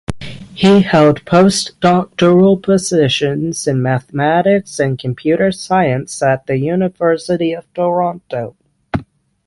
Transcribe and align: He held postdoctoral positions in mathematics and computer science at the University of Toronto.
He 0.55 0.81
held 0.81 1.25
postdoctoral 1.25 2.63
positions 2.63 3.67
in 3.67 3.83
mathematics 3.83 4.79
and 4.79 4.97
computer 4.97 5.51
science 5.51 6.23
at 6.23 6.47
the 6.47 6.57
University 6.57 7.53
of 7.53 7.71
Toronto. 7.75 8.55